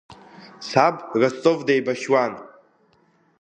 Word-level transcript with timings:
Саб 0.69 0.95
Ростов 1.19 1.57
деибашьуан. 1.67 2.33